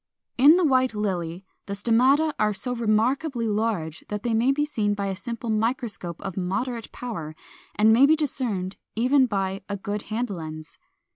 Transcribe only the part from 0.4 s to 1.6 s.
In the White Lily